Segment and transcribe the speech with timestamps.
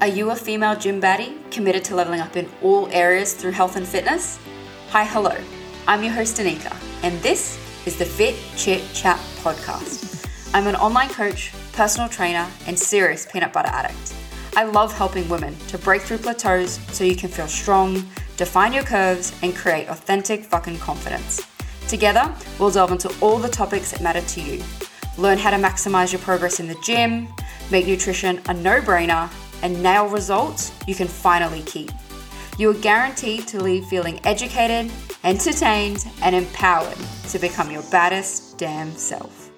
[0.00, 3.76] Are you a female gym baddie committed to leveling up in all areas through health
[3.76, 4.40] and fitness?
[4.90, 5.36] Hi, hello.
[5.86, 10.28] I'm your host, Danika, and this is the Fit Chit Chat podcast.
[10.52, 14.14] I'm an online coach, personal trainer, and serious peanut butter addict.
[14.56, 18.04] I love helping women to break through plateaus so you can feel strong,
[18.36, 21.46] define your curves, and create authentic fucking confidence.
[21.86, 24.62] Together, we'll delve into all the topics that matter to you.
[25.18, 27.28] Learn how to maximize your progress in the gym,
[27.70, 29.30] make nutrition a no brainer,
[29.64, 31.90] and nail results you can finally keep.
[32.58, 34.92] You are guaranteed to leave feeling educated,
[35.24, 36.98] entertained, and empowered
[37.30, 39.50] to become your baddest damn self.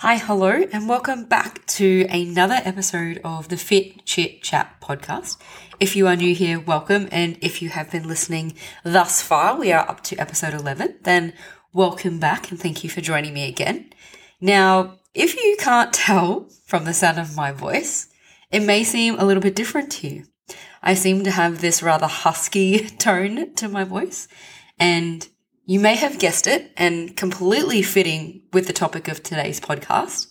[0.00, 5.36] Hi, hello, and welcome back to another episode of the Fit Chit Chat podcast.
[5.80, 7.08] If you are new here, welcome.
[7.12, 8.54] And if you have been listening
[8.84, 11.34] thus far, we are up to episode 11, then
[11.72, 13.90] welcome back and thank you for joining me again.
[14.40, 18.08] Now, if you can't tell from the sound of my voice,
[18.52, 20.24] it may seem a little bit different to you.
[20.82, 24.28] I seem to have this rather husky tone to my voice,
[24.78, 25.26] and
[25.64, 30.28] you may have guessed it, and completely fitting with the topic of today's podcast.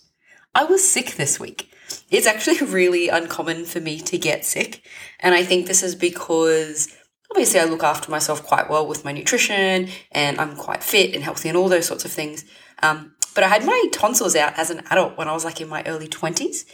[0.54, 1.74] I was sick this week.
[2.08, 4.82] It's actually really uncommon for me to get sick,
[5.18, 6.94] and I think this is because
[7.28, 11.24] obviously I look after myself quite well with my nutrition, and I'm quite fit and
[11.24, 12.44] healthy and all those sorts of things.
[12.84, 15.68] Um, but I had my tonsils out as an adult when I was like in
[15.68, 16.64] my early 20s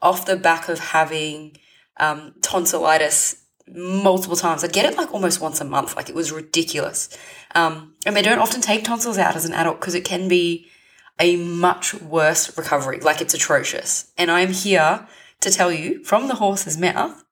[0.00, 1.58] off the back of having
[1.98, 4.62] um, tonsillitis multiple times.
[4.62, 5.96] I'd get it like almost once a month.
[5.96, 7.08] Like it was ridiculous.
[7.56, 10.68] Um, and they don't often take tonsils out as an adult because it can be
[11.18, 13.00] a much worse recovery.
[13.00, 14.12] Like it's atrocious.
[14.16, 15.08] And I'm here
[15.40, 17.24] to tell you from the horse's mouth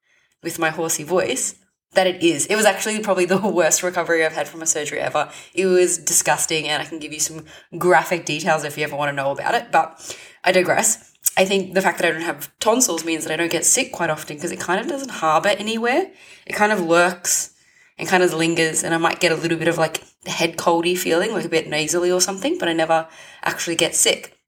[0.43, 1.55] with my horsey voice
[1.93, 2.47] that it is.
[2.47, 5.31] It was actually probably the worst recovery I've had from a surgery ever.
[5.55, 7.45] It was disgusting, and I can give you some
[7.79, 11.15] graphic details if you ever want to know about it, but I digress.
[11.37, 13.93] I think the fact that I don't have tonsils means that I don't get sick
[13.93, 16.11] quite often because it kind of doesn't harbor anywhere.
[16.47, 17.55] It kind of lurks
[17.99, 20.97] and kind of lingers, and I might get a little bit of like head coldy
[20.97, 23.09] feeling, like a bit nasally or something, but I never
[23.43, 24.39] actually get sick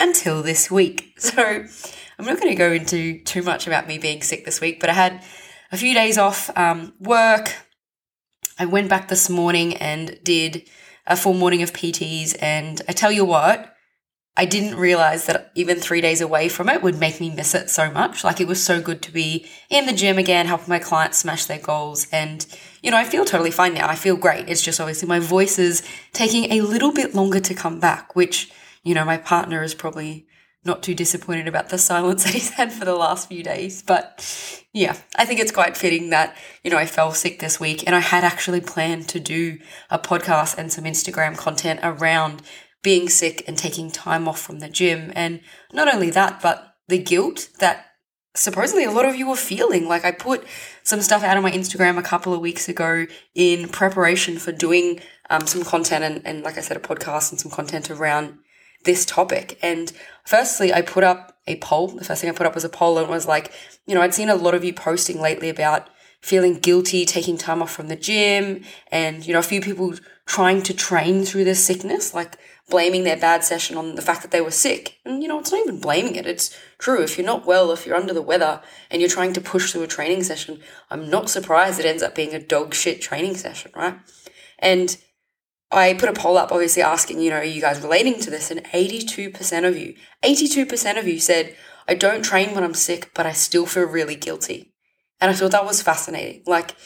[0.00, 1.02] until this week.
[1.18, 4.80] So I'm not going to go into too much about me being sick this week,
[4.80, 5.22] but I had
[5.76, 7.54] a few days off um, work.
[8.58, 10.66] I went back this morning and did
[11.06, 12.34] a full morning of PTs.
[12.40, 13.74] And I tell you what,
[14.38, 17.68] I didn't realize that even three days away from it would make me miss it
[17.68, 18.24] so much.
[18.24, 21.44] Like it was so good to be in the gym again, helping my clients smash
[21.44, 22.06] their goals.
[22.10, 22.46] And,
[22.82, 23.86] you know, I feel totally fine now.
[23.86, 24.48] I feel great.
[24.48, 28.50] It's just obviously my voice is taking a little bit longer to come back, which,
[28.82, 30.26] you know, my partner is probably
[30.66, 33.82] not too disappointed about the silence that he's had for the last few days.
[33.82, 37.84] But yeah, I think it's quite fitting that, you know, I fell sick this week
[37.86, 39.58] and I had actually planned to do
[39.90, 42.42] a podcast and some Instagram content around
[42.82, 45.12] being sick and taking time off from the gym.
[45.14, 45.40] And
[45.72, 47.86] not only that, but the guilt that
[48.34, 49.88] supposedly a lot of you were feeling.
[49.88, 50.46] Like I put
[50.82, 55.00] some stuff out on my Instagram a couple of weeks ago in preparation for doing
[55.30, 58.38] um, some content and, and, like I said, a podcast and some content around
[58.86, 59.58] this topic.
[59.62, 59.92] And
[60.24, 61.88] firstly, I put up a poll.
[61.88, 63.52] The first thing I put up was a poll and was like,
[63.86, 65.88] you know, I'd seen a lot of you posting lately about
[66.20, 70.60] feeling guilty taking time off from the gym and, you know, a few people trying
[70.62, 72.36] to train through this sickness, like
[72.68, 74.98] blaming their bad session on the fact that they were sick.
[75.04, 76.26] And, you know, it's not even blaming it.
[76.26, 77.00] It's true.
[77.02, 78.60] If you're not well, if you're under the weather
[78.90, 80.60] and you're trying to push through a training session,
[80.90, 83.96] I'm not surprised it ends up being a dog shit training session, right?
[84.58, 84.96] And
[85.70, 88.50] I put a poll up, obviously asking, you know, are you guys relating to this?
[88.50, 91.56] And 82% of you, 82% of you said,
[91.88, 94.72] I don't train when I'm sick, but I still feel really guilty.
[95.20, 96.42] And I thought that was fascinating.
[96.46, 96.76] Like,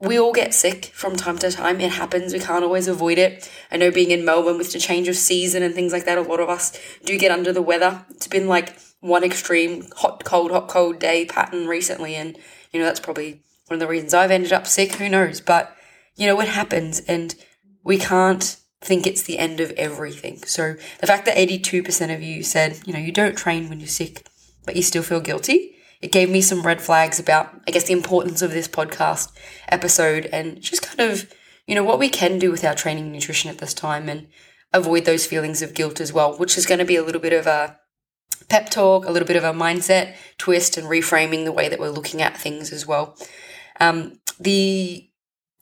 [0.00, 1.80] we all get sick from time to time.
[1.80, 2.32] It happens.
[2.32, 3.50] We can't always avoid it.
[3.70, 6.22] I know being in Melbourne with the change of season and things like that, a
[6.22, 8.04] lot of us do get under the weather.
[8.10, 12.14] It's been like one extreme hot, cold, hot, cold day pattern recently.
[12.14, 12.38] And,
[12.72, 14.94] you know, that's probably one of the reasons I've ended up sick.
[14.94, 15.42] Who knows?
[15.42, 15.76] But,
[16.16, 17.00] you know, it happens.
[17.00, 17.34] And
[17.84, 20.38] we can't think it's the end of everything.
[20.44, 23.88] So the fact that 82% of you said, you know, you don't train when you're
[23.88, 24.26] sick,
[24.64, 27.92] but you still feel guilty, it gave me some red flags about, I guess, the
[27.92, 29.32] importance of this podcast
[29.68, 31.30] episode and just kind of,
[31.66, 34.28] you know, what we can do with our training and nutrition at this time and
[34.72, 37.34] avoid those feelings of guilt as well, which is going to be a little bit
[37.34, 37.78] of a
[38.48, 41.90] pep talk, a little bit of a mindset twist and reframing the way that we're
[41.90, 43.16] looking at things as well.
[43.78, 45.09] Um, the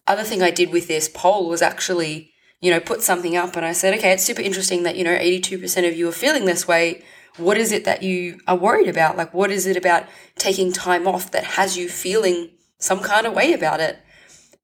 [0.08, 3.64] other thing I did with this poll was actually, you know, put something up and
[3.64, 6.66] I said, okay, it's super interesting that, you know, 82% of you are feeling this
[6.66, 7.04] way.
[7.36, 9.16] What is it that you are worried about?
[9.16, 10.06] Like, what is it about
[10.36, 13.98] taking time off that has you feeling some kind of way about it?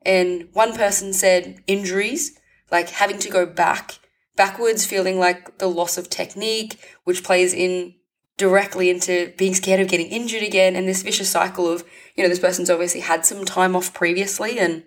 [0.04, 2.38] And one person said injuries,
[2.70, 4.00] like having to go back,
[4.36, 7.94] backwards, feeling like the loss of technique, which plays in
[8.36, 11.84] directly into being scared of getting injured again and this vicious cycle of,
[12.16, 14.82] you know, this person's obviously had some time off previously and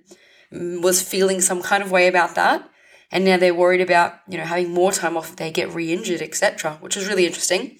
[0.51, 2.69] was feeling some kind of way about that.
[3.11, 5.93] And now they're worried about, you know, having more time off if they get re
[5.93, 7.77] injured, etc., which is really interesting.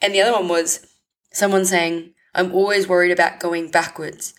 [0.00, 0.86] And the other one was
[1.32, 4.34] someone saying, I'm always worried about going backwards.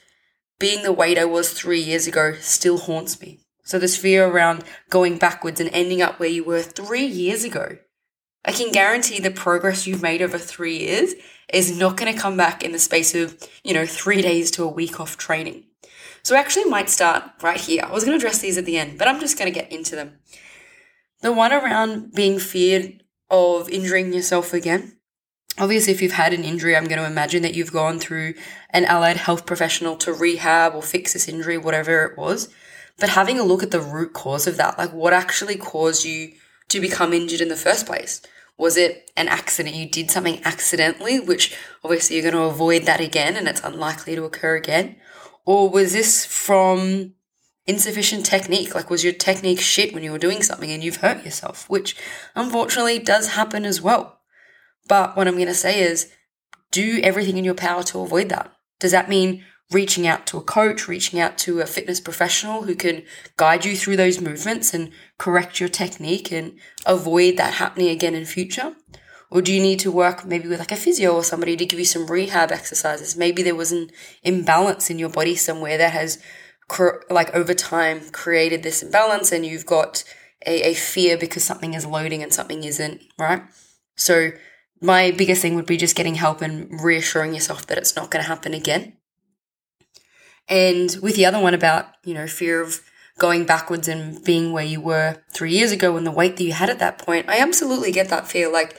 [0.59, 3.39] Being the weight I was three years ago still haunts me.
[3.63, 7.77] So this fear around going backwards and ending up where you were three years ago
[8.45, 11.13] I can guarantee the progress you've made over three years
[11.53, 14.63] is not going to come back in the space of, you know, three days to
[14.63, 15.63] a week off training.
[16.23, 17.83] So I actually might start right here.
[17.83, 19.71] I was going to address these at the end, but I'm just going to get
[19.71, 20.19] into them.
[21.21, 24.97] The one around being feared of injuring yourself again.
[25.59, 28.35] Obviously, if you've had an injury, I'm going to imagine that you've gone through
[28.69, 32.49] an allied health professional to rehab or fix this injury, whatever it was.
[32.99, 36.33] But having a look at the root cause of that, like what actually caused you
[36.69, 38.21] to become injured in the first place?
[38.57, 39.75] Was it an accident?
[39.75, 44.15] You did something accidentally, which obviously you're going to avoid that again and it's unlikely
[44.15, 44.95] to occur again?
[45.45, 47.13] Or was this from
[47.65, 48.75] insufficient technique?
[48.75, 51.69] Like, was your technique shit when you were doing something and you've hurt yourself?
[51.69, 51.95] Which
[52.35, 54.19] unfortunately does happen as well.
[54.87, 56.11] But what I'm going to say is
[56.71, 58.51] do everything in your power to avoid that.
[58.79, 62.75] Does that mean reaching out to a coach, reaching out to a fitness professional who
[62.75, 63.03] can
[63.37, 68.25] guide you through those movements and correct your technique and avoid that happening again in
[68.25, 68.75] future?
[69.33, 71.79] Or do you need to work maybe with like a physio or somebody to give
[71.79, 73.17] you some rehab exercises?
[73.17, 73.89] Maybe there was an
[74.21, 76.21] imbalance in your body somewhere that has,
[77.09, 80.03] like over time, created this imbalance and you've got
[80.45, 83.41] a, a fear because something is loading and something isn't, right?
[83.95, 84.33] So,
[84.81, 88.21] my biggest thing would be just getting help and reassuring yourself that it's not going
[88.21, 88.97] to happen again.
[90.47, 92.81] And with the other one about, you know, fear of
[93.17, 96.53] going backwards and being where you were three years ago and the weight that you
[96.53, 98.51] had at that point, I absolutely get that fear.
[98.51, 98.77] Like,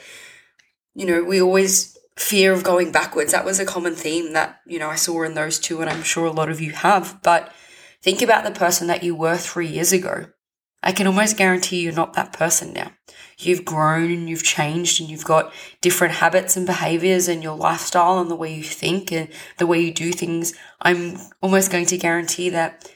[0.95, 3.33] you know, we always fear of going backwards.
[3.33, 6.03] That was a common theme that, you know, I saw in those two, and I'm
[6.03, 7.19] sure a lot of you have.
[7.21, 7.51] But
[8.01, 10.27] think about the person that you were three years ago.
[10.81, 12.91] I can almost guarantee you're not that person now.
[13.37, 15.51] You've grown and you've changed and you've got
[15.81, 19.27] different habits and behaviors and your lifestyle and the way you think and
[19.57, 20.53] the way you do things.
[20.79, 22.89] I'm almost going to guarantee that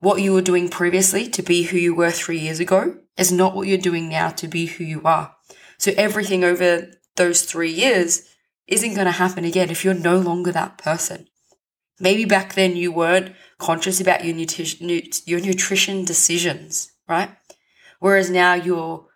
[0.00, 3.56] what you were doing previously to be who you were three years ago is not
[3.56, 5.34] what you're doing now to be who you are.
[5.78, 8.28] So everything over those three years
[8.66, 11.26] isn't going to happen again if you're no longer that person.
[11.98, 14.88] Maybe back then you weren't conscious about your nutrition,
[15.26, 17.30] your nutrition decisions right?
[17.98, 19.06] Whereas now you're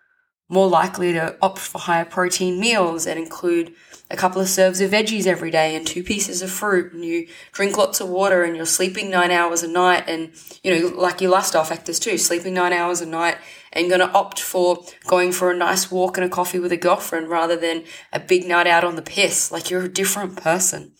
[0.48, 3.74] more likely to opt for higher protein meals and include
[4.10, 6.92] a couple of serves of veggies every day and two pieces of fruit.
[6.92, 10.32] And you drink lots of water and you're sleeping nine hours a night and
[10.62, 13.38] you know like your lifestyle factors too sleeping nine hours a night
[13.72, 16.76] and going to opt for going for a nice walk and a coffee with a
[16.76, 19.50] girlfriend rather than a big night out on the piss.
[19.50, 20.92] Like you're a different person.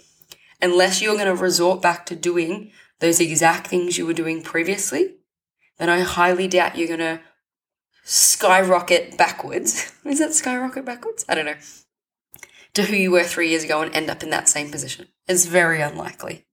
[0.62, 5.16] Unless you're going to resort back to doing those exact things you were doing previously
[5.78, 7.20] then I highly doubt you're going to
[8.04, 9.92] skyrocket backwards.
[10.04, 11.24] Is that skyrocket backwards?
[11.28, 11.56] I don't know.
[12.74, 15.08] To who you were three years ago and end up in that same position.
[15.26, 16.44] It's very unlikely.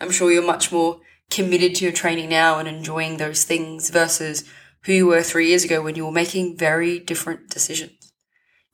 [0.00, 4.44] I'm sure you're much more committed to your training now and enjoying those things versus
[4.84, 8.12] who you were three years ago when you were making very different decisions.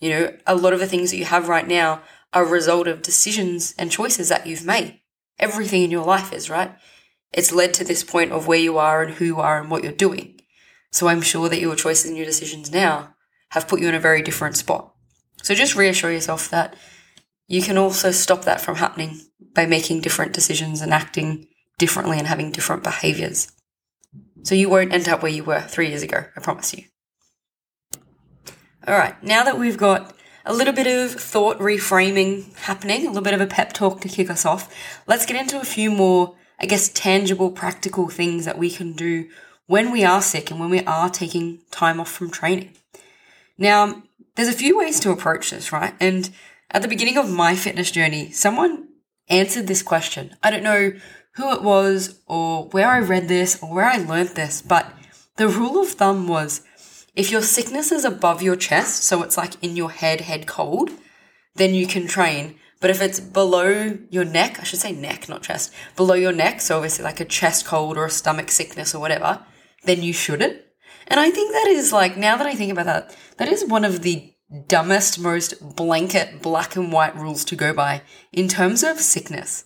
[0.01, 2.03] You know, a lot of the things that you have right now
[2.33, 5.01] are a result of decisions and choices that you've made.
[5.39, 6.75] Everything in your life is, right?
[7.35, 9.83] it's led to this point of where you are and who you are and what
[9.83, 10.34] you're doing.
[10.95, 13.17] So I'm sure that your choices and your decisions now
[13.51, 14.95] have put you in a very different spot.
[15.43, 16.77] So just reassure yourself that
[17.49, 19.21] you can also stop that from happening
[19.57, 21.49] by making different decisions and acting
[21.79, 23.51] differently and having different behaviors.
[24.45, 26.85] So you won't end up where you were three years ago, I promise you.
[28.87, 30.15] All right, now that we've got
[30.47, 34.09] a little bit of thought reframing happening, a little bit of a pep talk to
[34.09, 34.73] kick us off,
[35.09, 39.29] let's get into a few more I guess, tangible, practical things that we can do
[39.67, 42.71] when we are sick and when we are taking time off from training.
[43.57, 44.03] Now,
[44.35, 45.95] there's a few ways to approach this, right?
[46.01, 46.31] And
[46.71, 48.89] at the beginning of my fitness journey, someone
[49.29, 50.37] answered this question.
[50.43, 50.93] I don't know
[51.37, 54.93] who it was or where I read this or where I learned this, but
[55.37, 56.63] the rule of thumb was
[57.15, 60.91] if your sickness is above your chest, so it's like in your head, head cold,
[61.55, 62.57] then you can train.
[62.81, 66.61] But if it's below your neck, I should say neck, not chest, below your neck,
[66.61, 69.41] so obviously like a chest cold or a stomach sickness or whatever,
[69.85, 70.61] then you shouldn't.
[71.07, 73.85] And I think that is like, now that I think about that, that is one
[73.85, 74.35] of the
[74.69, 79.65] dumbest, most blanket black and white rules to go by in terms of sickness.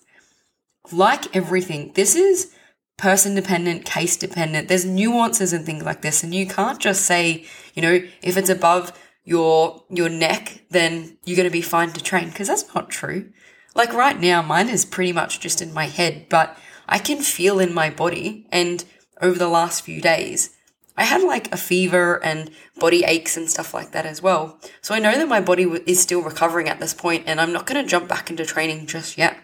[0.91, 2.53] Like everything, this is
[2.97, 4.69] person dependent, case dependent.
[4.69, 6.23] There's nuances and things like this.
[6.23, 8.93] And you can't just say, you know, if it's above
[9.25, 13.31] your your neck, then you're going to be fine to train because that's not true.
[13.75, 16.57] Like right now, mine is pretty much just in my head, but
[16.89, 18.47] I can feel in my body.
[18.51, 18.85] And
[19.21, 20.57] over the last few days,
[20.99, 24.59] I had like a fever and body aches and stuff like that as well.
[24.81, 27.67] So I know that my body is still recovering at this point and I'm not
[27.67, 29.39] going to jump back into training just yet.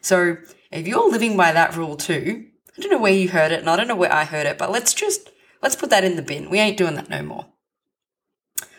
[0.00, 0.38] So
[0.70, 2.46] if you're living by that rule too,
[2.76, 4.56] I don't know where you heard it and I don't know where I heard it,
[4.56, 5.30] but let's just,
[5.62, 6.48] let's put that in the bin.
[6.48, 7.46] We ain't doing that no more.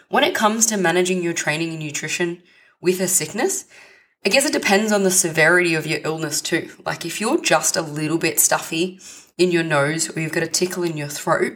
[0.10, 2.42] When it comes to managing your training and nutrition
[2.82, 3.66] with a sickness,
[4.26, 6.72] I guess it depends on the severity of your illness too.
[6.84, 9.00] Like if you're just a little bit stuffy
[9.38, 11.54] in your nose or you've got a tickle in your throat,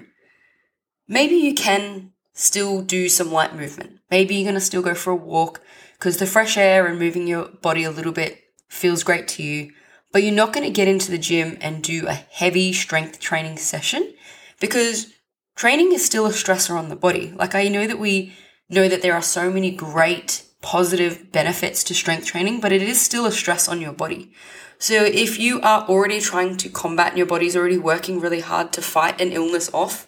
[1.08, 4.00] maybe you can still do some light movement.
[4.10, 5.62] Maybe you're going to still go for a walk
[5.98, 9.72] because the fresh air and moving your body a little bit feels great to you.
[10.12, 13.58] But you're not going to get into the gym and do a heavy strength training
[13.58, 14.14] session
[14.60, 15.14] because
[15.56, 17.32] training is still a stressor on the body.
[17.36, 18.34] Like I know that we
[18.70, 23.02] know that there are so many great positive benefits to strength training, but it is
[23.02, 24.32] still a stress on your body.
[24.78, 28.82] So if you are already trying to combat your body's already working really hard to
[28.82, 30.08] fight an illness off,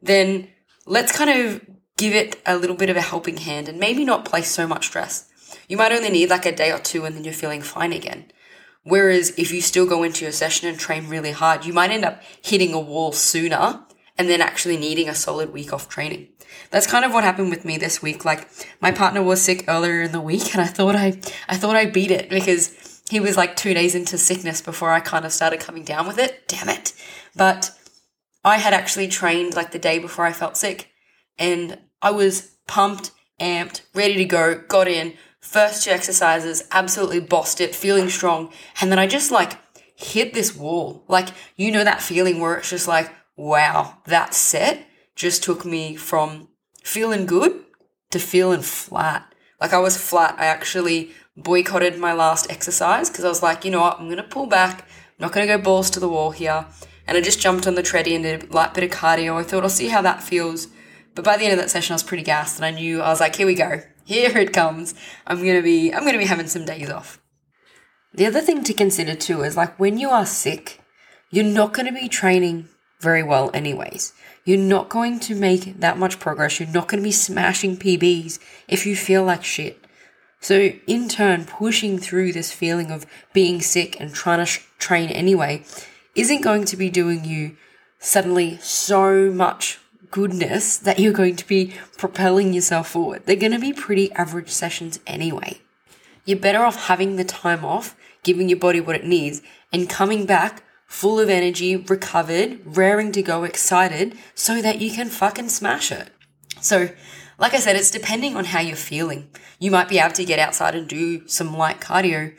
[0.00, 0.48] then
[0.86, 1.60] let's kind of
[1.96, 4.86] give it a little bit of a helping hand and maybe not place so much
[4.86, 5.28] stress.
[5.68, 8.30] You might only need like a day or two and then you're feeling fine again.
[8.84, 12.04] Whereas if you still go into your session and train really hard, you might end
[12.04, 13.84] up hitting a wall sooner
[14.16, 16.28] and then actually needing a solid week off training.
[16.70, 18.24] That's kind of what happened with me this week.
[18.24, 18.48] Like
[18.80, 21.86] my partner was sick earlier in the week and I thought I, I thought I
[21.86, 25.60] beat it because he was like two days into sickness before I kind of started
[25.60, 26.48] coming down with it.
[26.48, 26.92] Damn it.
[27.34, 27.70] But
[28.44, 30.90] I had actually trained like the day before I felt sick
[31.38, 33.10] and I was pumped,
[33.40, 38.52] amped, ready to go, got in, first two exercises, absolutely bossed it, feeling strong.
[38.80, 39.52] And then I just like
[39.94, 41.04] hit this wall.
[41.08, 44.85] Like, you know, that feeling where it's just like, wow, that's set
[45.16, 46.48] just took me from
[46.84, 47.64] feeling good
[48.10, 49.34] to feeling flat.
[49.60, 50.36] Like I was flat.
[50.38, 54.18] I actually boycotted my last exercise because I was like, you know what, I'm going
[54.18, 54.82] to pull back.
[54.82, 56.66] I'm not going to go balls to the wall here.
[57.06, 59.36] And I just jumped on the treadie and did a light bit of cardio.
[59.36, 60.68] I thought I'll see how that feels.
[61.14, 63.08] But by the end of that session, I was pretty gassed and I knew I
[63.08, 63.80] was like, here we go.
[64.04, 64.94] Here it comes.
[65.26, 67.20] I'm going to be, I'm going to be having some days off.
[68.12, 70.80] The other thing to consider too is like when you are sick,
[71.30, 72.68] you're not going to be training
[73.00, 74.12] very well, anyways.
[74.44, 76.60] You're not going to make that much progress.
[76.60, 78.38] You're not going to be smashing PBs
[78.68, 79.84] if you feel like shit.
[80.40, 85.08] So, in turn, pushing through this feeling of being sick and trying to sh- train
[85.10, 85.64] anyway
[86.14, 87.56] isn't going to be doing you
[87.98, 89.78] suddenly so much
[90.10, 93.22] goodness that you're going to be propelling yourself forward.
[93.26, 95.60] They're going to be pretty average sessions anyway.
[96.24, 100.26] You're better off having the time off, giving your body what it needs, and coming
[100.26, 105.90] back full of energy, recovered, raring to go, excited, so that you can fucking smash
[105.92, 106.10] it.
[106.60, 106.90] So,
[107.38, 109.28] like I said, it's depending on how you're feeling.
[109.58, 112.34] You might be able to get outside and do some light cardio.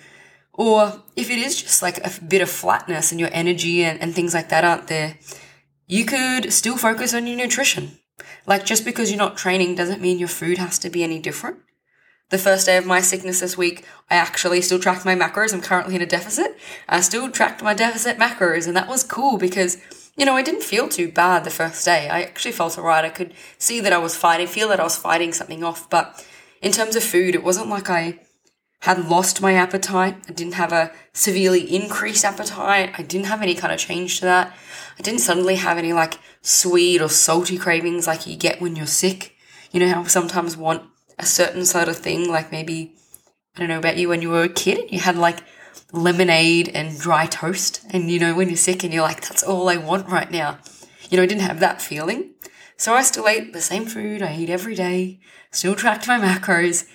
[0.53, 4.15] Or if it is just like a bit of flatness and your energy and, and
[4.15, 5.17] things like that aren't there,
[5.85, 7.99] you could still focus on your nutrition.
[8.47, 11.59] Like just because you're not training doesn't mean your food has to be any different
[12.29, 15.53] the first day of my sickness this week, I actually still tracked my macros.
[15.53, 16.57] I'm currently in a deficit.
[16.89, 19.77] I still tracked my deficit macros, and that was cool because,
[20.17, 22.10] you know, I didn't feel too bad the first day.
[22.10, 23.05] I actually felt alright.
[23.05, 25.89] I could see that I was fighting, feel that I was fighting something off.
[25.89, 26.25] But
[26.62, 28.19] in terms of food, it wasn't like I
[28.81, 30.17] had lost my appetite.
[30.27, 32.93] I didn't have a severely increased appetite.
[32.98, 34.55] I didn't have any kind of change to that.
[35.00, 38.86] I didn't suddenly have any like sweet or salty cravings like you get when you're
[38.86, 39.34] sick.
[39.72, 40.84] You know how sometimes want
[41.17, 42.95] a certain sort of thing, like maybe,
[43.55, 45.43] I don't know about you when you were a kid you had like
[45.91, 47.86] lemonade and dry toast.
[47.91, 50.59] And you know, when you're sick and you're like, that's all I want right now.
[51.09, 52.33] You know, I didn't have that feeling.
[52.75, 55.19] So I still ate the same food I eat every day,
[55.51, 56.88] still tracked my macros.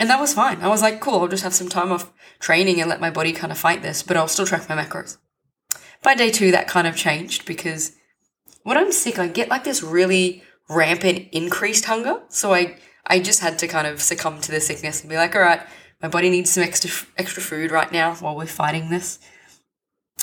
[0.00, 0.62] And that was fine.
[0.62, 3.32] I was like, cool, I'll just have some time off training and let my body
[3.32, 5.18] kind of fight this, but I'll still track my macros.
[6.02, 7.92] By day two, that kind of changed because
[8.62, 12.22] when I'm sick, I get like this really rampant increased hunger.
[12.28, 12.76] So I
[13.08, 15.62] I just had to kind of succumb to the sickness and be like, all right,
[16.00, 19.18] my body needs some extra extra food right now while we're fighting this.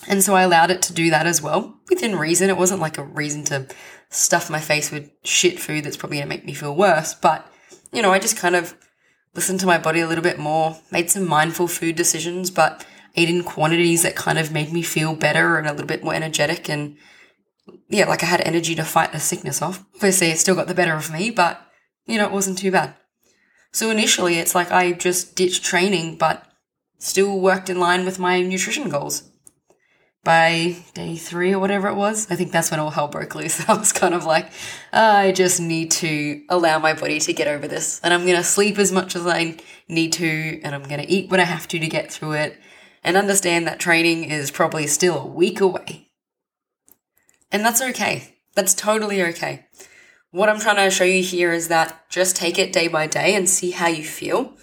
[0.07, 2.49] And so I allowed it to do that as well, within reason.
[2.49, 3.67] It wasn't like a reason to
[4.09, 7.13] stuff my face with shit food that's probably going to make me feel worse.
[7.13, 7.49] But,
[7.91, 8.75] you know, I just kind of
[9.33, 13.29] listened to my body a little bit more, made some mindful food decisions, but ate
[13.29, 16.69] in quantities that kind of made me feel better and a little bit more energetic.
[16.69, 16.97] And
[17.89, 19.83] yeah, like I had energy to fight the sickness off.
[19.95, 21.61] Obviously, it still got the better of me, but
[22.05, 22.95] you know, it wasn't too bad.
[23.71, 26.45] So initially, it's like I just ditched training, but
[26.97, 29.23] still worked in line with my nutrition goals.
[30.25, 33.69] by day three or whatever it was, I think that's when all hell broke loose.
[33.69, 34.49] I was kind of like,
[34.91, 38.01] ah, I just need to allow my body to get over this.
[38.03, 39.57] And I'm going to sleep as much as I
[39.87, 42.57] need to, and I'm going to eat what I have to to get through it,
[43.03, 46.09] and understand that training is probably still a week away.
[47.51, 48.35] And that's okay.
[48.55, 49.67] That's totally okay.
[50.35, 53.35] What I'm trying to show you here is that just take it day by day
[53.35, 54.53] and see how you feel.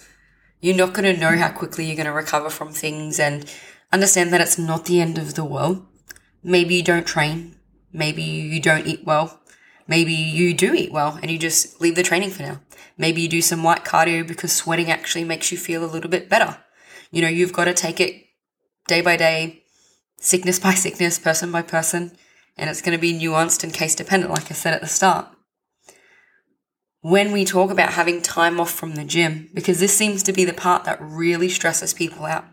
[0.61, 3.51] You're not going to know how quickly you're going to recover from things and
[3.91, 5.83] understand that it's not the end of the world.
[6.43, 7.55] Maybe you don't train.
[7.91, 9.41] Maybe you don't eat well.
[9.87, 12.61] Maybe you do eat well and you just leave the training for now.
[12.95, 16.29] Maybe you do some light cardio because sweating actually makes you feel a little bit
[16.29, 16.55] better.
[17.09, 18.25] You know, you've got to take it
[18.87, 19.63] day by day,
[20.19, 22.15] sickness by sickness, person by person,
[22.57, 25.33] and it's going to be nuanced and case dependent, like I said at the start.
[27.03, 30.45] When we talk about having time off from the gym, because this seems to be
[30.45, 32.45] the part that really stresses people out,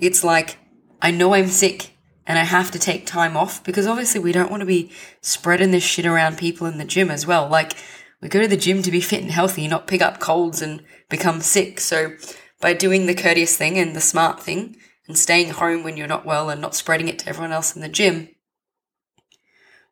[0.00, 0.56] it's like,
[1.02, 1.94] I know I'm sick
[2.26, 5.72] and I have to take time off because obviously we don't want to be spreading
[5.72, 7.46] this shit around people in the gym as well.
[7.46, 7.74] Like,
[8.22, 10.82] we go to the gym to be fit and healthy, not pick up colds and
[11.10, 11.78] become sick.
[11.78, 12.16] So,
[12.62, 14.74] by doing the courteous thing and the smart thing
[15.06, 17.82] and staying home when you're not well and not spreading it to everyone else in
[17.82, 18.30] the gym,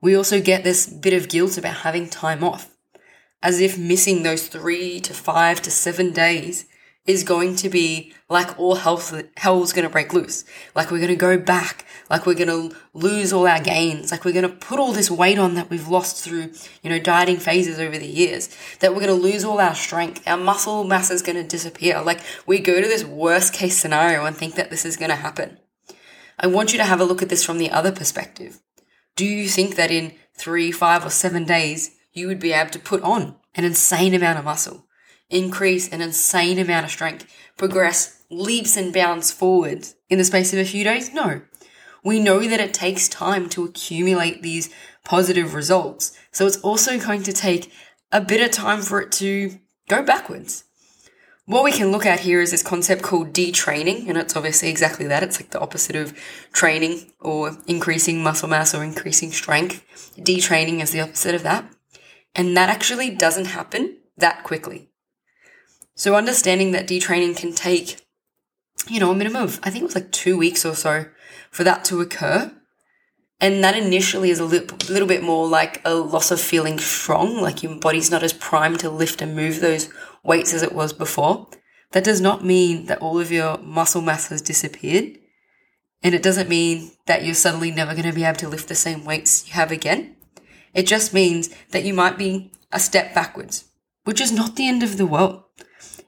[0.00, 2.69] we also get this bit of guilt about having time off,
[3.42, 6.66] as if missing those three to five to seven days
[7.06, 10.44] is going to be like all health, hell's going to break loose.
[10.74, 11.86] Like we're going to go back.
[12.10, 14.10] Like we're going to lose all our gains.
[14.10, 16.98] Like we're going to put all this weight on that we've lost through, you know,
[16.98, 18.54] dieting phases over the years.
[18.80, 20.22] That we're going to lose all our strength.
[20.26, 22.02] Our muscle mass is going to disappear.
[22.02, 25.16] Like we go to this worst case scenario and think that this is going to
[25.16, 25.58] happen.
[26.38, 28.60] I want you to have a look at this from the other perspective.
[29.16, 32.78] Do you think that in three, five, or seven days, you would be able to
[32.78, 34.86] put on an insane amount of muscle?
[35.30, 37.26] increase an insane amount of strength,
[37.56, 41.14] progress leaps and bounds forward in the space of a few days?
[41.14, 41.42] No.
[42.02, 44.70] We know that it takes time to accumulate these
[45.04, 46.16] positive results.
[46.32, 47.72] So it's also going to take
[48.12, 50.64] a bit of time for it to go backwards.
[51.46, 55.06] What we can look at here is this concept called detraining, and it's obviously exactly
[55.08, 55.22] that.
[55.22, 56.16] It's like the opposite of
[56.52, 59.84] training or increasing muscle mass or increasing strength.
[60.16, 61.64] Detraining is the opposite of that.
[62.34, 64.90] And that actually doesn't happen that quickly.
[65.94, 68.00] So understanding that detraining can take,
[68.88, 71.06] you know, a minimum of, I think it was like two weeks or so
[71.50, 72.54] for that to occur.
[73.40, 77.40] And that initially is a little, little bit more like a loss of feeling strong,
[77.40, 79.88] like your body's not as primed to lift and move those
[80.22, 81.48] weights as it was before.
[81.92, 85.18] That does not mean that all of your muscle mass has disappeared.
[86.02, 88.74] And it doesn't mean that you're suddenly never going to be able to lift the
[88.74, 90.16] same weights you have again.
[90.74, 93.64] It just means that you might be a step backwards,
[94.04, 95.42] which is not the end of the world.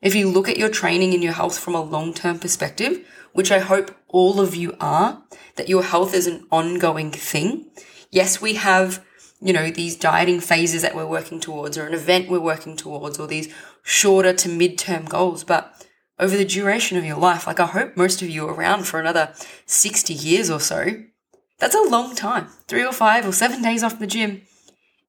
[0.01, 3.51] If you look at your training and your health from a long term perspective, which
[3.51, 5.23] I hope all of you are,
[5.57, 7.71] that your health is an ongoing thing.
[8.11, 9.05] Yes, we have,
[9.41, 13.19] you know, these dieting phases that we're working towards or an event we're working towards
[13.19, 15.87] or these shorter to mid-term goals, but
[16.19, 19.01] over the duration of your life, like I hope most of you are around for
[19.01, 19.33] another
[19.67, 21.03] 60 years or so.
[21.59, 22.49] That's a long time.
[22.69, 24.43] Three or five or seven days off the gym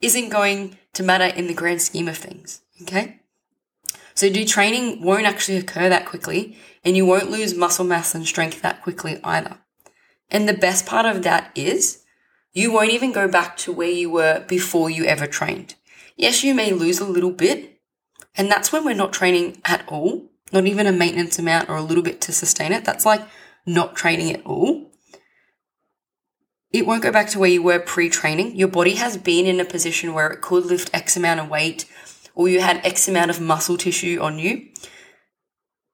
[0.03, 2.61] isn't going to matter in the grand scheme of things.
[2.81, 3.19] Okay.
[4.13, 8.61] So detraining won't actually occur that quickly and you won't lose muscle mass and strength
[8.61, 9.57] that quickly either.
[10.29, 12.03] And the best part of that is
[12.51, 15.75] you won't even go back to where you were before you ever trained.
[16.15, 17.81] Yes, you may lose a little bit,
[18.35, 21.81] and that's when we're not training at all, not even a maintenance amount or a
[21.81, 22.85] little bit to sustain it.
[22.85, 23.21] That's like
[23.65, 24.91] not training at all.
[26.73, 28.55] It won't go back to where you were pre training.
[28.55, 31.85] Your body has been in a position where it could lift X amount of weight
[32.35, 34.67] or you had X amount of muscle tissue on you,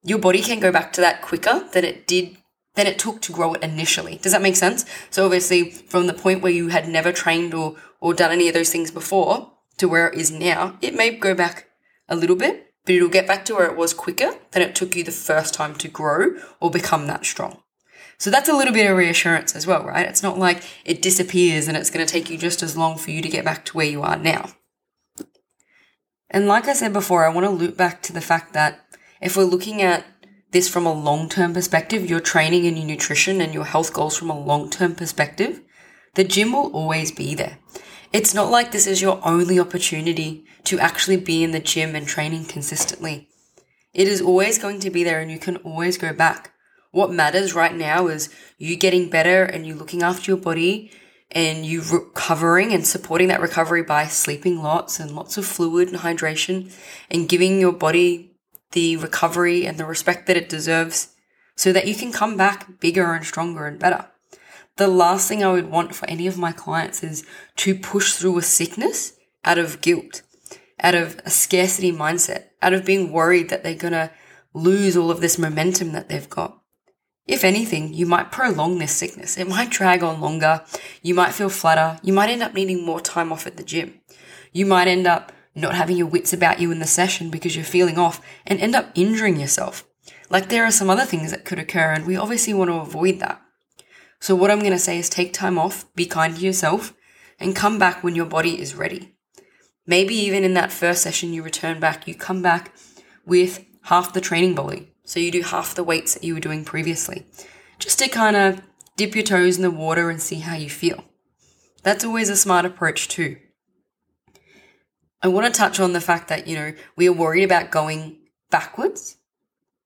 [0.03, 2.37] your body can go back to that quicker than it did
[2.75, 4.19] than it took to grow it initially.
[4.21, 4.85] Does that make sense?
[5.09, 8.53] So obviously from the point where you had never trained or or done any of
[8.53, 11.67] those things before to where it is now, it may go back
[12.07, 14.95] a little bit, but it'll get back to where it was quicker than it took
[14.95, 17.61] you the first time to grow or become that strong.
[18.19, 20.05] So that's a little bit of reassurance as well, right?
[20.05, 23.11] It's not like it disappears and it's going to take you just as long for
[23.11, 24.51] you to get back to where you are now.
[26.29, 28.85] And like I said before, I want to loop back to the fact that
[29.21, 30.05] if we're looking at
[30.51, 34.17] this from a long term perspective, your training and your nutrition and your health goals
[34.17, 35.61] from a long term perspective,
[36.15, 37.57] the gym will always be there.
[38.11, 42.05] It's not like this is your only opportunity to actually be in the gym and
[42.05, 43.29] training consistently.
[43.93, 46.53] It is always going to be there and you can always go back.
[46.91, 50.91] What matters right now is you getting better and you looking after your body
[51.31, 55.99] and you recovering and supporting that recovery by sleeping lots and lots of fluid and
[55.99, 56.73] hydration
[57.11, 58.31] and giving your body
[58.71, 61.13] the recovery and the respect that it deserves
[61.55, 64.07] so that you can come back bigger and stronger and better.
[64.77, 67.25] the last thing I would want for any of my clients is
[67.57, 70.21] to push through a sickness out of guilt,
[70.79, 74.09] out of a scarcity mindset, out of being worried that they're going to
[74.53, 76.58] lose all of this momentum that they've got.
[77.29, 79.37] If anything, you might prolong this sickness.
[79.37, 80.63] It might drag on longer.
[81.03, 81.99] You might feel flatter.
[82.01, 84.01] You might end up needing more time off at the gym.
[84.51, 87.63] You might end up not having your wits about you in the session because you're
[87.63, 89.87] feeling off and end up injuring yourself.
[90.31, 93.19] Like there are some other things that could occur and we obviously want to avoid
[93.19, 93.39] that.
[94.19, 96.95] So what I'm going to say is take time off, be kind to yourself
[97.39, 99.15] and come back when your body is ready.
[99.85, 102.75] Maybe even in that first session you return back, you come back
[103.23, 104.87] with half the training volume.
[105.09, 107.25] So you do half the weights that you were doing previously,
[107.79, 108.61] just to kind of
[108.95, 111.03] dip your toes in the water and see how you feel.
[111.81, 113.37] That's always a smart approach too.
[115.23, 118.19] I want to touch on the fact that, you know, we are worried about going
[118.51, 119.17] backwards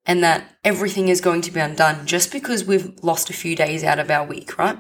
[0.06, 3.82] and that everything is going to be undone just because we've lost a few days
[3.82, 4.80] out of our week, right?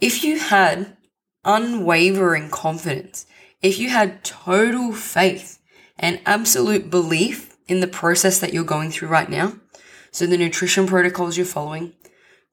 [0.00, 0.96] If you had
[1.44, 3.26] unwavering confidence,
[3.60, 5.58] if you had total faith
[5.98, 9.54] and absolute belief in the process that you're going through right now.
[10.10, 11.92] So the nutrition protocols you're following,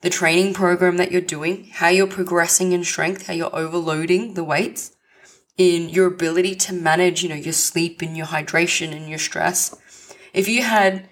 [0.02, 4.44] the training program that you're doing, how you're progressing in strength, how you're overloading the
[4.44, 4.96] weights,
[5.58, 10.14] in your ability to manage, you know, your sleep and your hydration and your stress.
[10.34, 11.08] If you had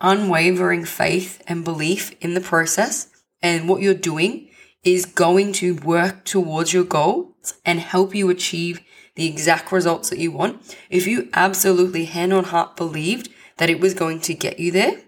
[0.00, 3.08] unwavering faith and belief in the process
[3.42, 4.48] and what you're doing
[4.82, 8.80] is going to work towards your goals and help you achieve
[9.14, 13.80] the exact results that you want, if you absolutely hand on heart believed that it
[13.80, 15.02] was going to get you there,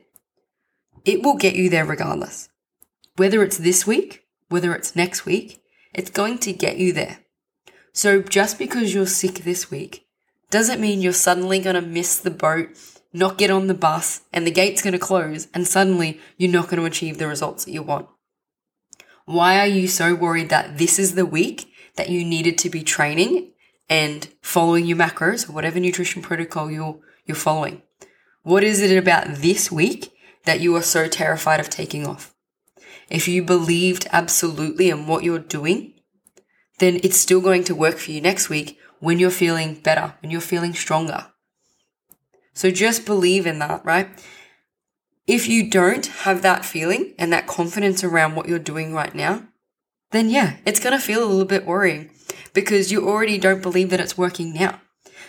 [1.04, 2.48] it will get you there regardless.
[3.16, 7.18] Whether it's this week, whether it's next week, it's going to get you there.
[7.92, 10.06] So just because you're sick this week
[10.50, 12.70] doesn't mean you're suddenly going to miss the boat,
[13.12, 16.68] not get on the bus, and the gate's going to close, and suddenly you're not
[16.68, 18.08] going to achieve the results that you want.
[19.26, 22.82] Why are you so worried that this is the week that you needed to be
[22.82, 23.52] training
[23.88, 27.82] and following your macros or whatever nutrition protocol you're, you're following?
[28.44, 30.12] What is it about this week
[30.44, 32.34] that you are so terrified of taking off?
[33.08, 35.94] If you believed absolutely in what you're doing,
[36.78, 40.30] then it's still going to work for you next week when you're feeling better, when
[40.30, 41.28] you're feeling stronger.
[42.52, 44.10] So just believe in that, right?
[45.26, 49.44] If you don't have that feeling and that confidence around what you're doing right now,
[50.10, 52.10] then yeah, it's going to feel a little bit worrying
[52.52, 54.82] because you already don't believe that it's working now.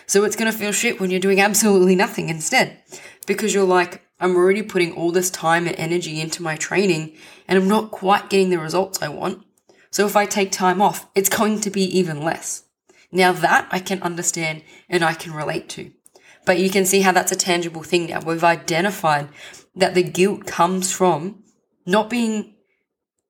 [0.06, 2.82] So it's going to feel shit when you're doing absolutely nothing instead
[3.26, 7.16] because you're like, I'm already putting all this time and energy into my training
[7.48, 9.44] and I'm not quite getting the results I want.
[9.90, 12.64] So if I take time off, it's going to be even less.
[13.10, 15.90] Now that I can understand and I can relate to.
[16.44, 18.20] But you can see how that's a tangible thing now.
[18.20, 19.28] We've identified
[19.74, 21.42] that the guilt comes from
[21.84, 22.54] not being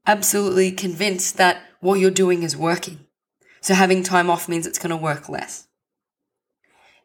[0.07, 3.07] absolutely convinced that what you're doing is working.
[3.61, 5.67] So having time off means it's going to work less.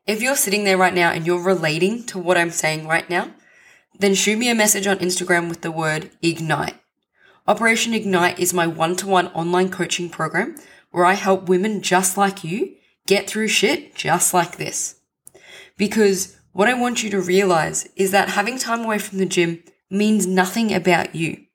[0.07, 3.31] If you're sitting there right now and you're relating to what I'm saying right now,
[3.99, 6.75] then shoot me a message on Instagram with the word ignite.
[7.47, 10.55] Operation Ignite is my one to one online coaching program
[10.89, 14.95] where I help women just like you get through shit just like this.
[15.77, 19.63] Because what I want you to realize is that having time away from the gym
[19.89, 21.45] means nothing about you.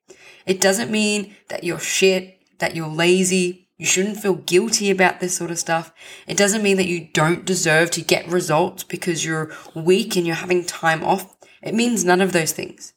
[0.45, 5.37] It doesn't mean that you're shit, that you're lazy, you shouldn't feel guilty about this
[5.37, 5.93] sort of stuff.
[6.27, 10.35] It doesn't mean that you don't deserve to get results because you're weak and you're
[10.35, 11.37] having time off.
[11.61, 12.93] It means none of those things.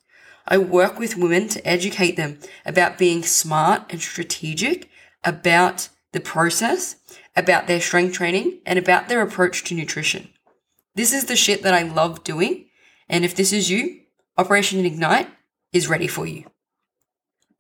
[0.49, 4.89] I work with women to educate them about being smart and strategic
[5.23, 6.97] about the process,
[7.37, 10.31] about their strength training, and about their approach to nutrition.
[10.95, 12.67] This is the shit that I love doing.
[13.09, 14.01] And if this is you,
[14.39, 15.29] Operation Ignite
[15.73, 16.51] is ready for you.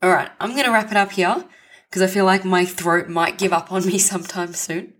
[0.02, 1.44] All right, I'm going to wrap it up here
[1.90, 4.94] because I feel like my throat might give up on me sometime soon.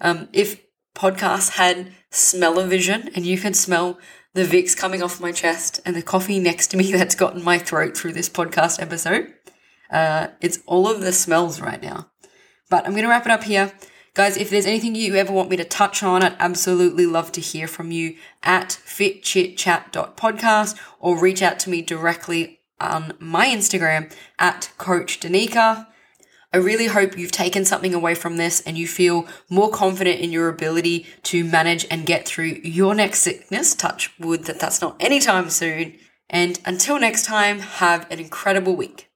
[0.00, 0.60] Um, if
[0.94, 3.98] podcasts had smell-o-vision and you could smell
[4.34, 7.58] the Vicks coming off my chest and the coffee next to me that's gotten my
[7.58, 9.32] throat through this podcast episode,
[9.90, 12.10] uh, it's all of the smells right now.
[12.68, 13.72] But I'm going to wrap it up here.
[14.12, 17.40] Guys, if there's anything you ever want me to touch on, I'd absolutely love to
[17.40, 24.70] hear from you at fitchitchat.podcast or reach out to me directly on my Instagram at
[24.78, 25.20] Coach.
[26.56, 30.32] I really hope you've taken something away from this and you feel more confident in
[30.32, 33.74] your ability to manage and get through your next sickness.
[33.74, 35.98] Touch wood that that's not anytime soon.
[36.30, 39.10] And until next time, have an incredible week.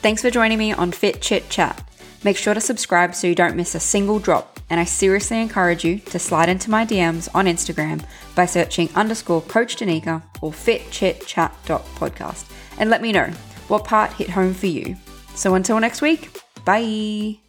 [0.00, 1.82] Thanks for joining me on Fit Chit Chat.
[2.22, 4.60] Make sure to subscribe so you don't miss a single drop.
[4.70, 8.04] And I seriously encourage you to slide into my DMs on Instagram
[8.36, 12.48] by searching underscore Coach Danika or Fit Chit Chat podcast
[12.78, 13.28] and let me know
[13.66, 14.96] what part hit home for you
[15.38, 17.47] So until next week, bye.